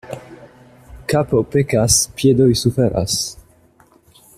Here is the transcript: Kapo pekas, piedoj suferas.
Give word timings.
Kapo 1.13 1.43
pekas, 1.57 1.99
piedoj 2.21 2.51
suferas. 2.65 3.23